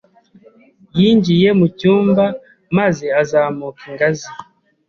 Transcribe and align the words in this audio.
Yinjiye 0.99 1.49
mu 1.59 1.67
cyumba 1.77 2.25
maze 2.77 3.05
azamuka 3.21 3.81
ingazi. 3.89 4.29